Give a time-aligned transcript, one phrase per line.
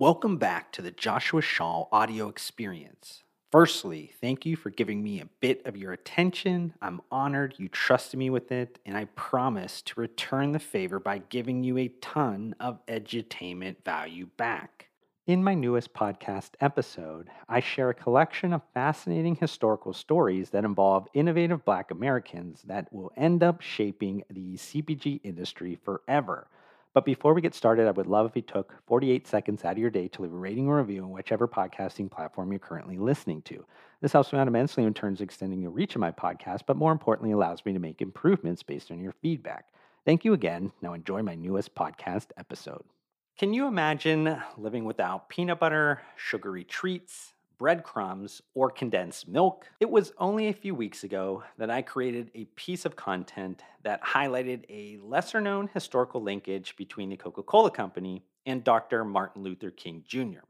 [0.00, 3.24] Welcome back to the Joshua Shaw audio experience.
[3.50, 6.72] Firstly, thank you for giving me a bit of your attention.
[6.80, 11.18] I'm honored you trusted me with it, and I promise to return the favor by
[11.18, 14.86] giving you a ton of edutainment value back.
[15.26, 21.08] In my newest podcast episode, I share a collection of fascinating historical stories that involve
[21.12, 26.46] innovative Black Americans that will end up shaping the CPG industry forever.
[26.94, 29.78] But before we get started, I would love if you took 48 seconds out of
[29.78, 33.42] your day to leave a rating or review on whichever podcasting platform you're currently listening
[33.42, 33.64] to.
[34.00, 36.76] This helps me out immensely in terms of extending the reach of my podcast, but
[36.76, 39.66] more importantly, allows me to make improvements based on your feedback.
[40.04, 40.72] Thank you again.
[40.80, 42.84] Now enjoy my newest podcast episode.
[43.38, 49.68] Can you imagine living without peanut butter, sugary treats, breadcrumbs, or condensed milk?
[49.80, 54.02] It was only a few weeks ago that I created a piece of content that
[54.02, 59.04] highlighted a lesser known historical linkage between the Coca Cola Company and Dr.
[59.04, 60.40] Martin Luther King Jr.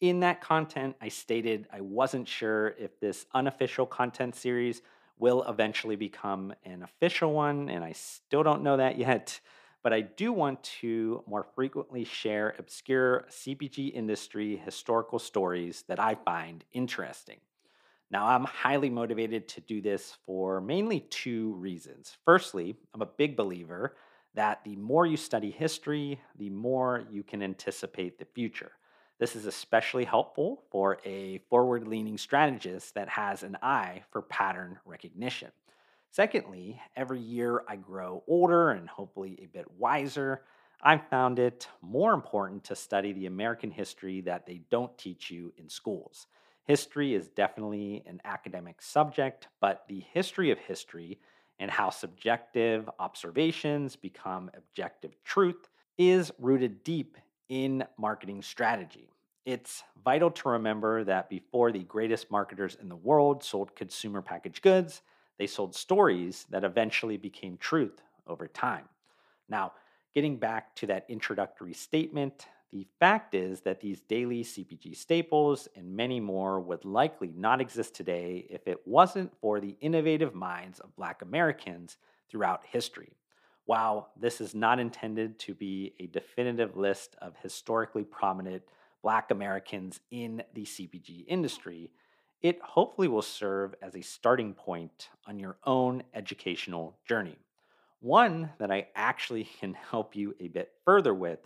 [0.00, 4.82] In that content, I stated I wasn't sure if this unofficial content series
[5.18, 9.40] will eventually become an official one, and I still don't know that yet
[9.82, 16.14] but I do want to more frequently share obscure CPG industry historical stories that I
[16.14, 17.38] find interesting.
[18.10, 22.16] Now, I'm highly motivated to do this for mainly two reasons.
[22.24, 23.96] Firstly, I'm a big believer
[24.34, 28.72] that the more you study history, the more you can anticipate the future.
[29.18, 34.78] This is especially helpful for a forward leaning strategist that has an eye for pattern
[34.84, 35.50] recognition.
[36.10, 40.42] Secondly, every year I grow older and hopefully a bit wiser.
[40.82, 45.52] I found it more important to study the American history that they don't teach you
[45.56, 46.26] in schools.
[46.64, 51.18] History is definitely an academic subject, but the history of history
[51.58, 57.16] and how subjective observations become objective truth is rooted deep
[57.48, 59.10] in marketing strategy.
[59.44, 64.62] It's vital to remember that before the greatest marketers in the world sold consumer packaged
[64.62, 65.02] goods,
[65.38, 68.88] they sold stories that eventually became truth over time.
[69.48, 69.72] Now,
[70.14, 75.96] getting back to that introductory statement, the fact is that these daily CPG staples and
[75.96, 80.94] many more would likely not exist today if it wasn't for the innovative minds of
[80.96, 81.96] Black Americans
[82.30, 83.16] throughout history.
[83.64, 88.62] While this is not intended to be a definitive list of historically prominent
[89.02, 91.90] Black Americans in the CPG industry,
[92.42, 97.36] it hopefully will serve as a starting point on your own educational journey.
[98.00, 101.40] One that I actually can help you a bit further with,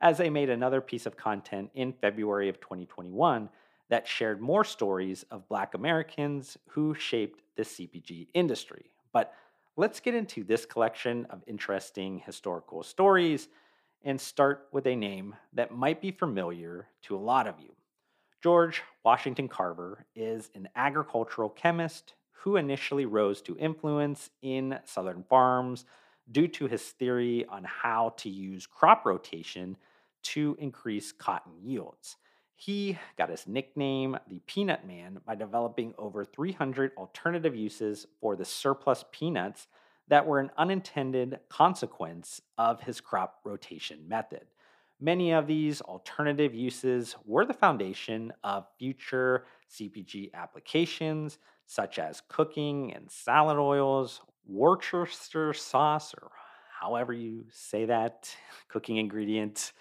[0.00, 3.48] as I made another piece of content in February of 2021
[3.90, 8.90] that shared more stories of Black Americans who shaped the CPG industry.
[9.12, 9.34] But
[9.76, 13.48] let's get into this collection of interesting historical stories
[14.04, 17.72] and start with a name that might be familiar to a lot of you.
[18.40, 25.84] George Washington Carver is an agricultural chemist who initially rose to influence in Southern farms
[26.30, 29.76] due to his theory on how to use crop rotation
[30.22, 32.16] to increase cotton yields.
[32.54, 38.44] He got his nickname, the Peanut Man, by developing over 300 alternative uses for the
[38.44, 39.66] surplus peanuts
[40.06, 44.46] that were an unintended consequence of his crop rotation method.
[45.00, 52.92] Many of these alternative uses were the foundation of future CPG applications, such as cooking
[52.94, 56.32] and salad oils, Worcester sauce, or
[56.80, 58.34] however you say that,
[58.68, 59.72] cooking ingredients,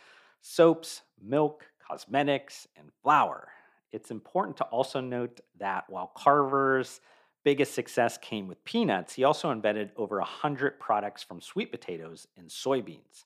[0.41, 3.47] soaps, milk, cosmetics, and flour.
[3.91, 6.99] It's important to also note that while Carver's
[7.43, 12.49] biggest success came with peanuts, he also invented over 100 products from sweet potatoes and
[12.49, 13.23] soybeans.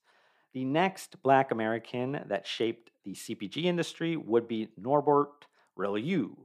[0.54, 5.46] The next Black American that shaped the CPG industry would be Norbert
[5.78, 6.36] Rillieux.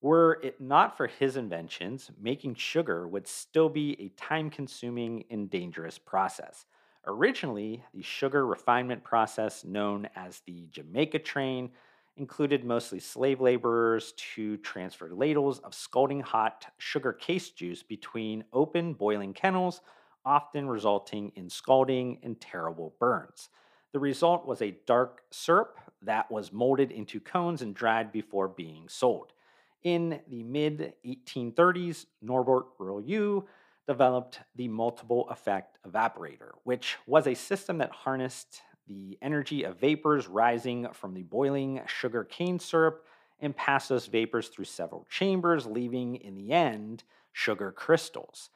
[0.00, 5.50] Were it not for his inventions, making sugar would still be a time consuming and
[5.50, 6.66] dangerous process.
[7.06, 11.70] Originally, the sugar refinement process, known as the Jamaica train,
[12.16, 18.94] included mostly slave laborers to transfer ladles of scalding hot sugar cane juice between open
[18.94, 19.80] boiling kennels
[20.24, 23.48] often resulting in scalding and terrible burns.
[23.92, 28.88] The result was a dark syrup that was molded into cones and dried before being
[28.88, 29.32] sold.
[29.82, 33.44] In the mid 1830s, Norbert Rillieux
[33.86, 40.26] developed the multiple effect evaporator, which was a system that harnessed the energy of vapors
[40.26, 43.04] rising from the boiling sugar cane syrup
[43.40, 48.50] and passed those vapors through several chambers, leaving in the end sugar crystals.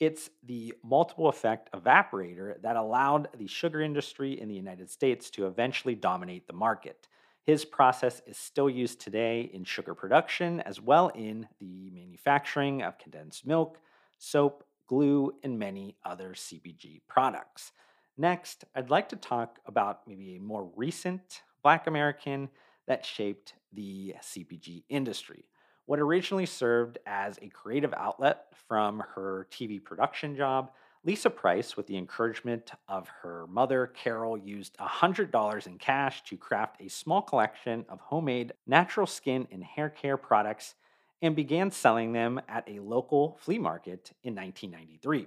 [0.00, 5.46] It's the multiple effect evaporator that allowed the sugar industry in the United States to
[5.46, 7.08] eventually dominate the market.
[7.44, 12.98] His process is still used today in sugar production as well in the manufacturing of
[12.98, 13.78] condensed milk,
[14.18, 17.72] soap, glue, and many other CPG products.
[18.16, 22.48] Next, I'd like to talk about maybe a more recent Black American
[22.86, 25.44] that shaped the CPG industry.
[25.86, 30.70] What originally served as a creative outlet from her TV production job,
[31.04, 36.80] Lisa Price, with the encouragement of her mother, Carol, used $100 in cash to craft
[36.80, 40.74] a small collection of homemade natural skin and hair care products
[41.20, 45.26] and began selling them at a local flea market in 1993.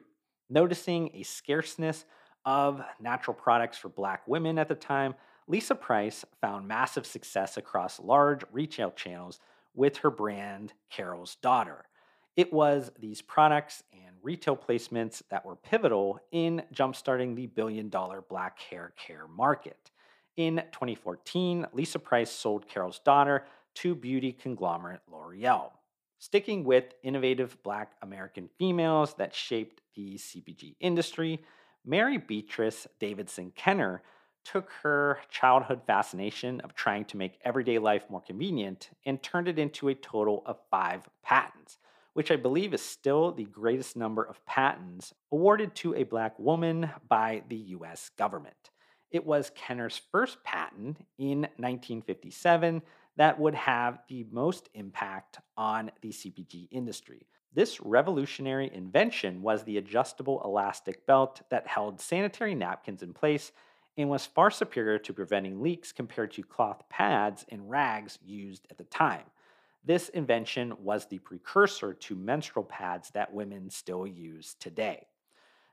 [0.50, 2.06] Noticing a scarceness
[2.46, 5.14] of natural products for black women at the time,
[5.48, 9.40] Lisa Price found massive success across large retail channels
[9.78, 11.86] with her brand, Carol's Daughter.
[12.36, 18.22] It was these products and retail placements that were pivotal in jumpstarting the billion dollar
[18.22, 19.92] black hair care market.
[20.36, 23.46] In 2014, Lisa Price sold Carol's Daughter
[23.76, 25.72] to beauty conglomerate L'Oreal.
[26.20, 31.40] Sticking with innovative black American females that shaped the CPG industry,
[31.86, 34.02] Mary Beatrice Davidson Kenner
[34.52, 39.60] took her childhood fascination of trying to make everyday life more convenient and turned it
[39.60, 41.78] into a total of five patents,
[42.14, 46.90] which I believe is still the greatest number of patents awarded to a black woman
[47.10, 48.72] by the US government.
[49.12, 52.82] It was Kenner's first patent in 1957
[53.18, 57.28] that would have the most impact on the CPG industry.
[57.54, 63.52] This revolutionary invention was the adjustable elastic belt that held sanitary napkins in place
[63.98, 68.78] and was far superior to preventing leaks compared to cloth pads and rags used at
[68.78, 69.24] the time.
[69.84, 75.08] This invention was the precursor to menstrual pads that women still use today.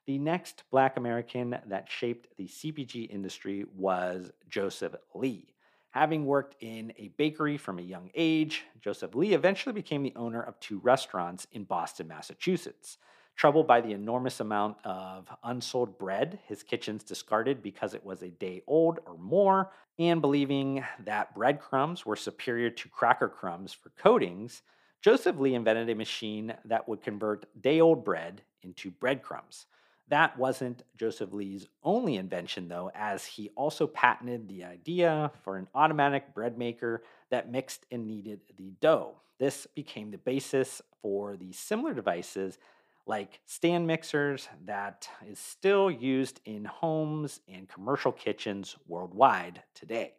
[0.06, 5.55] The next black American that shaped the CPG industry was Joseph Lee.
[5.91, 10.43] Having worked in a bakery from a young age, Joseph Lee eventually became the owner
[10.43, 12.99] of two restaurants in Boston, Massachusetts.
[13.37, 18.31] Troubled by the enormous amount of unsold bread his kitchens discarded because it was a
[18.31, 24.63] day old or more, and believing that breadcrumbs were superior to cracker crumbs for coatings,
[25.03, 29.67] Joseph Lee invented a machine that would convert day old bread into breadcrumbs.
[30.09, 35.69] That wasn't Joseph Lee's only invention, though, as he also patented the idea for an
[35.75, 39.17] automatic bread maker that mixed and kneaded the dough.
[39.39, 42.59] This became the basis for the similar devices
[43.06, 50.15] like stand mixers that is still used in homes and commercial kitchens worldwide today.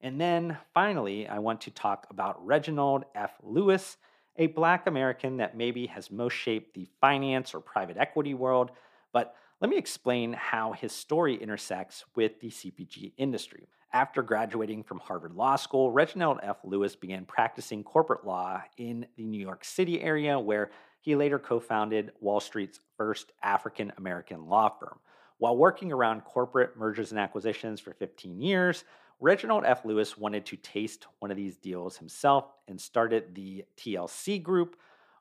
[0.00, 3.32] And then finally, I want to talk about Reginald F.
[3.42, 3.96] Lewis,
[4.36, 8.70] a black American that maybe has most shaped the finance or private equity world
[9.14, 13.68] but let me explain how his story intersects with the CPG industry.
[13.94, 16.56] After graduating from Harvard Law School, Reginald F.
[16.64, 20.72] Lewis began practicing corporate law in the New York City area, where
[21.04, 24.98] he later co founded Wall Street's first African American law firm.
[25.36, 28.84] While working around corporate mergers and acquisitions for 15 years,
[29.20, 29.84] Reginald F.
[29.84, 34.76] Lewis wanted to taste one of these deals himself and started the TLC Group,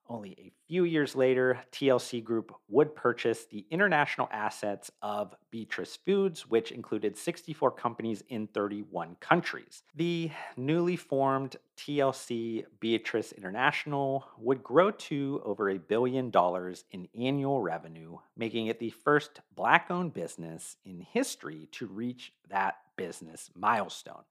[0.10, 6.50] only a few years later, TLC Group would purchase the international assets of Beatrice Foods,
[6.50, 9.84] which included 64 companies in 31 countries.
[9.96, 17.62] The newly formed TLC Beatrice International would grow to over a billion dollars in annual
[17.62, 24.24] revenue, making it the first black owned business in history to reach that business milestone.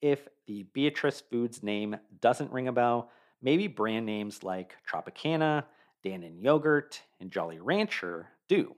[0.00, 3.10] If the Beatrice Foods name doesn't ring a bell,
[3.42, 5.64] maybe brand names like Tropicana,
[6.04, 8.74] Dannon Yogurt, and Jolly Rancher do.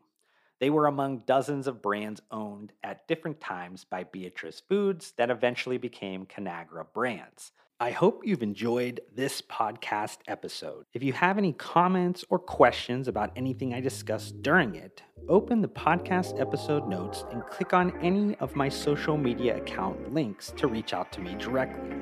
[0.61, 5.79] They were among dozens of brands owned at different times by Beatrice Foods that eventually
[5.79, 7.53] became Conagra brands.
[7.83, 10.85] I hope you've enjoyed this podcast episode.
[10.93, 15.69] If you have any comments or questions about anything I discussed during it, open the
[15.69, 20.93] podcast episode notes and click on any of my social media account links to reach
[20.93, 21.97] out to me directly.